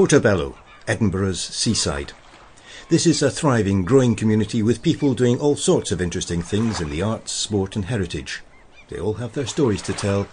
[0.00, 0.56] Portobello,
[0.88, 2.14] Edinburgh's seaside.
[2.88, 6.88] This is a thriving, growing community with people doing all sorts of interesting things in
[6.88, 8.40] the arts, sport, and heritage.
[8.88, 10.26] They all have their stories to tell,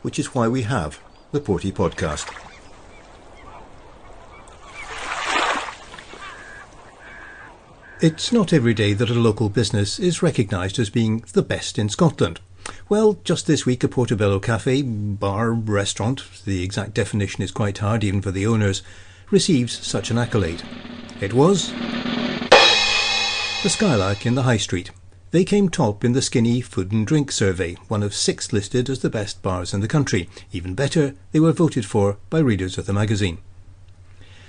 [0.00, 1.00] which is why we have
[1.30, 2.28] the Porty Podcast.
[8.00, 11.88] It's not every day that a local business is recognised as being the best in
[11.88, 12.40] Scotland.
[12.88, 18.02] Well, just this week, a Portobello cafe, bar, restaurant, the exact definition is quite hard
[18.02, 18.82] even for the owners,
[19.32, 20.62] receives such an accolade.
[21.20, 21.72] It was
[23.62, 24.90] the Skylark in the High Street.
[25.30, 28.98] They came top in the Skinny Food and Drink Survey, one of six listed as
[28.98, 30.28] the best bars in the country.
[30.52, 33.38] Even better, they were voted for by readers of the magazine.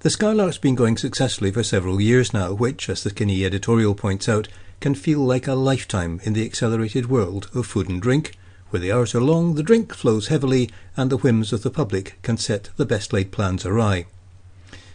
[0.00, 4.28] The Skylark's been going successfully for several years now, which, as the Skinny editorial points
[4.28, 4.48] out,
[4.80, 8.36] can feel like a lifetime in the accelerated world of food and drink,
[8.68, 12.18] where the hours are long, the drink flows heavily, and the whims of the public
[12.20, 14.04] can set the best laid plans awry.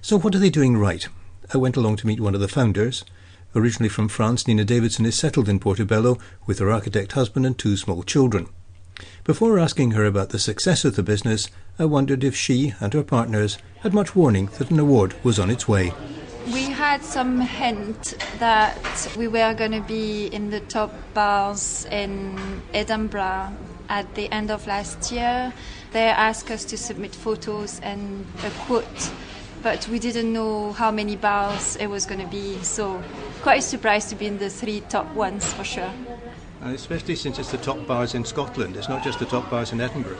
[0.03, 1.07] So, what are they doing right?
[1.53, 3.05] I went along to meet one of the founders.
[3.55, 7.77] Originally from France, Nina Davidson is settled in Portobello with her architect husband and two
[7.77, 8.47] small children.
[9.23, 13.03] Before asking her about the success of the business, I wondered if she and her
[13.03, 15.94] partners had much warning that an award was on its way.
[16.47, 22.63] We had some hint that we were going to be in the top bars in
[22.73, 23.53] Edinburgh
[23.88, 25.53] at the end of last year.
[25.91, 29.11] They asked us to submit photos and a quote,
[29.62, 32.58] but we didn't know how many bars it was going to be.
[32.64, 33.02] So,
[33.42, 35.92] quite surprised to be in the three top ones for sure.
[36.62, 39.72] And especially since it's the top bars in Scotland, it's not just the top bars
[39.72, 40.20] in Edinburgh.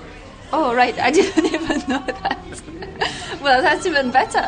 [0.54, 2.40] Oh, right, I didn't even know that.
[3.42, 4.48] well, that's even better.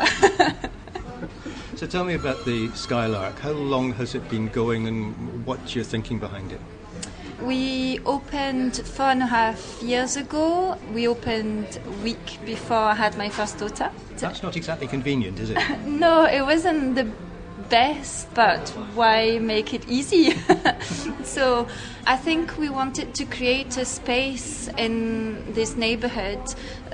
[1.76, 3.38] so tell me about the Skylark.
[3.38, 6.60] How long has it been going and what's your thinking behind it?
[7.46, 10.78] We opened four and a half years ago.
[10.94, 13.90] We opened a week before I had my first daughter.
[14.16, 15.58] That's not exactly convenient, is it?
[15.86, 17.06] no, it wasn't the
[17.68, 20.34] best, but why make it easy?
[21.24, 21.66] so
[22.06, 26.40] I think we wanted to create a space in this neighborhood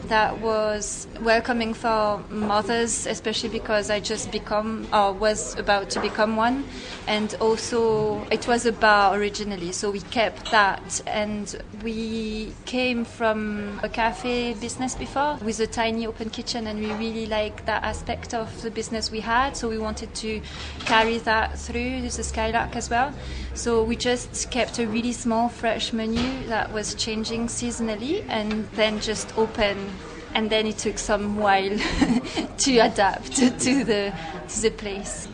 [0.04, 6.36] that was welcoming for mothers, especially because I just become or was about to become
[6.36, 6.64] one,
[7.06, 13.80] and also it was a bar originally, so we kept that, and we came from
[13.82, 18.32] a cafe business before with a tiny open kitchen, and we really like that aspect
[18.32, 20.41] of the business we had, so we wanted to
[20.84, 23.12] carry that through the Skylark as well.
[23.54, 29.00] So we just kept a really small fresh menu that was changing seasonally, and then
[29.00, 29.91] just open
[30.34, 31.76] and then it took some while
[32.59, 34.12] to adapt to the
[34.48, 35.28] to the place.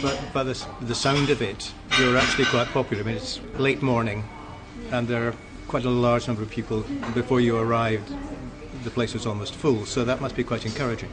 [0.00, 3.02] But by the, the sound of it, you're actually quite popular.
[3.02, 4.24] I mean, it's late morning,
[4.90, 5.34] and there are
[5.68, 6.84] quite a large number of people.
[7.14, 8.12] Before you arrived,
[8.84, 11.10] the place was almost full, so that must be quite encouraging.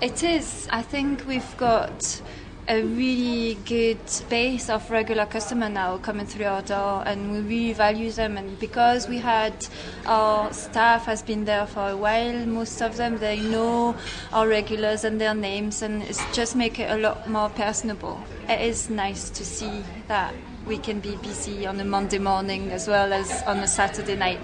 [0.00, 0.68] It is.
[0.70, 2.20] I think we've got
[2.68, 7.72] a really good base of regular customer now coming through our door and we really
[7.72, 8.36] value them.
[8.36, 9.66] And because we had
[10.06, 13.96] our staff has been there for a while most of them they know
[14.32, 18.22] our regulars and their names and it's just make it a lot more personable.
[18.48, 20.32] It is nice to see that
[20.64, 24.40] we can be busy on a monday morning as well as on a saturday night.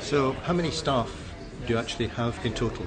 [0.00, 1.10] So how many staff
[1.66, 2.86] do you actually have in total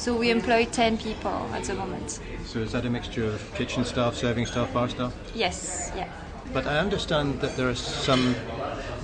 [0.00, 2.20] so we employ 10 people at the moment.
[2.46, 5.12] So is that a mixture of kitchen staff, serving staff, bar staff?
[5.34, 6.08] Yes, yeah.
[6.54, 8.34] But I understand that there are some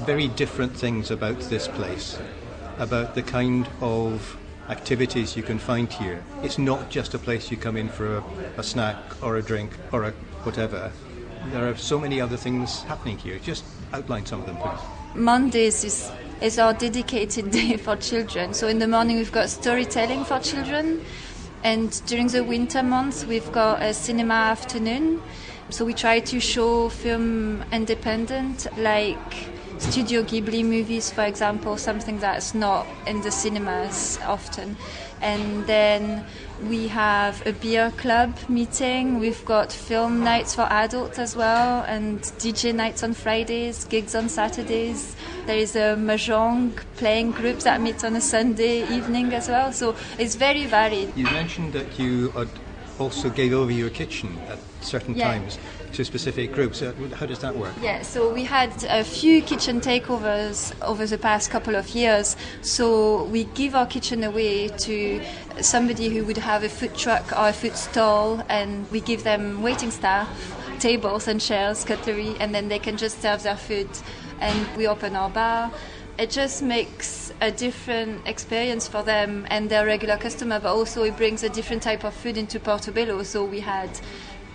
[0.07, 2.19] very different things about this place,
[2.79, 4.39] about the kind of
[4.71, 6.25] activities you can find here.
[6.43, 8.25] It's not just a place you come in for a,
[8.57, 10.11] a snack or a drink or a
[10.45, 10.91] whatever.
[11.53, 13.39] There are so many other things happening here.
[13.39, 14.81] Just outline some of them, please.
[15.15, 16.11] Mondays is
[16.41, 18.55] is our dedicated day for children.
[18.55, 21.03] So in the morning we've got storytelling for children,
[21.65, 25.23] and during the winter months we've got a cinema afternoon.
[25.71, 29.49] So we try to show film independent, like
[29.79, 34.77] Studio Ghibli movies, for example, something that's not in the cinemas often.
[35.21, 36.25] And then
[36.69, 39.19] we have a beer club meeting.
[39.19, 44.29] We've got film nights for adults as well, and DJ nights on Fridays, gigs on
[44.29, 45.15] Saturdays.
[45.47, 49.73] There is a mahjong playing group that meets on a Sunday evening as well.
[49.73, 51.17] So it's very varied.
[51.17, 52.33] You mentioned that you
[52.99, 55.33] also gave over your kitchen at certain yeah.
[55.33, 55.59] times
[55.93, 56.83] to specific groups.
[56.83, 57.73] Uh, how does that work?
[57.81, 62.37] Yeah, so we had a few kitchen takeovers over the past couple of years.
[62.63, 65.23] So we give our kitchen away to
[65.61, 69.63] somebody who would have a food truck or a food stall, and we give them
[69.63, 70.29] waiting staff,
[70.81, 73.89] tables and chairs, cutlery, and then they can just serve their food.
[74.41, 75.73] And we open our bar
[76.19, 81.17] it just makes a different experience for them and their regular customer, but also it
[81.17, 83.23] brings a different type of food into Portobello.
[83.23, 83.91] So we had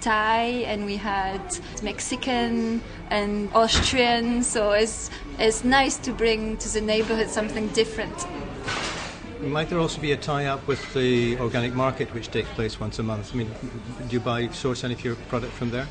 [0.01, 1.42] Thai and we had
[1.81, 4.44] Mexican and Austrian.
[4.44, 5.09] So it's
[5.39, 8.25] it's nice to bring to the neighborhood something different.
[9.42, 13.03] Might there also be a tie-up with the organic market, which takes place once a
[13.03, 13.33] month?
[13.33, 13.50] I mean,
[14.07, 15.88] do you buy source any of your product from there?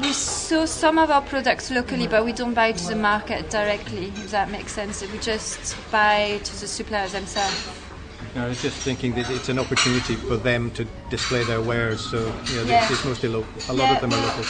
[0.00, 4.06] We source some of our products locally, but we don't buy to the market directly.
[4.08, 7.85] If that makes sense, we just buy to the suppliers themselves.
[8.38, 12.00] I was just thinking that it's an opportunity for them to display their wares.
[12.00, 12.86] So you know, Yeah.
[12.90, 13.50] it's mostly local.
[13.68, 14.44] A lot Yeah, of them are local.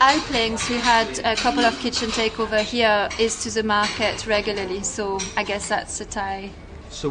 [0.00, 4.82] Alplanks, who had a couple of kitchen takeover here, is to the market regularly.
[4.82, 6.50] So I guess that's a tie.
[6.90, 7.10] So,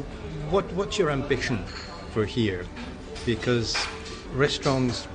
[0.49, 1.63] what what's your ambition
[2.11, 2.65] for here?
[3.25, 3.75] Because
[4.35, 5.07] restaurants,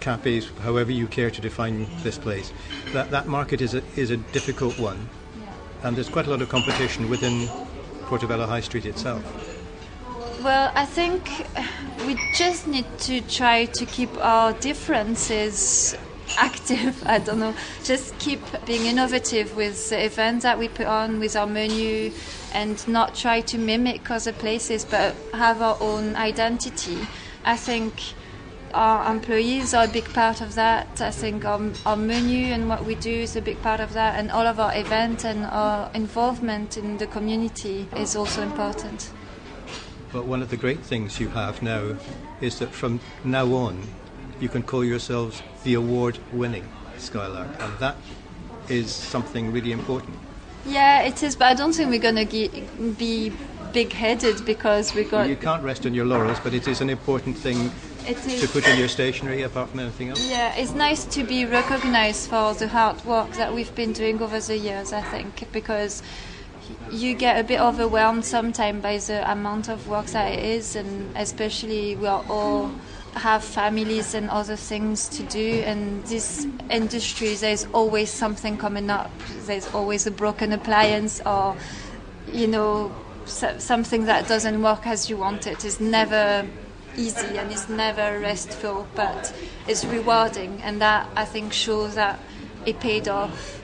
[0.00, 2.52] cafes, however you care to define this place,
[2.92, 5.08] that that market is a is a difficult one,
[5.82, 7.48] and there's quite a lot of competition within
[8.06, 9.22] Portobello High Street itself.
[10.44, 11.48] Well, I think
[12.06, 15.96] we just need to try to keep our differences
[16.36, 17.02] active.
[17.06, 21.34] I don't know, just keep being innovative with the events that we put on, with
[21.34, 22.12] our menu,
[22.52, 26.98] and not try to mimic other places, but have our own identity.
[27.46, 27.94] I think
[28.74, 31.00] our employees are a big part of that.
[31.00, 34.18] I think our, our menu and what we do is a big part of that,
[34.18, 39.08] and all of our events and our involvement in the community is also important.
[40.14, 41.96] But one of the great things you have now
[42.40, 43.82] is that from now on,
[44.38, 46.68] you can call yourselves the award-winning
[46.98, 47.96] Skylark, and that
[48.68, 50.16] is something really important.
[50.66, 53.32] Yeah, it is, but I don't think we're going to be
[53.72, 55.28] big-headed because we got.
[55.28, 57.72] You can't rest on your laurels, but it is an important thing
[58.06, 60.30] It to put in your stationery apart from anything else.
[60.30, 64.38] Yeah, it's nice to be recognized for the hard work that we've been doing over
[64.38, 66.04] the years, I think, because
[66.90, 71.16] you get a bit overwhelmed sometimes by the amount of work that it is, and
[71.16, 72.70] especially we are all
[73.14, 79.10] have families and other things to do and this industry there's always something coming up
[79.46, 81.56] there's always a broken appliance or
[82.32, 82.92] you know
[83.24, 85.52] so, something that doesn't work as you want it.
[85.52, 86.46] it is never
[86.96, 89.32] easy and it's never restful but
[89.66, 92.18] it's rewarding and that i think shows that
[92.66, 93.63] it paid off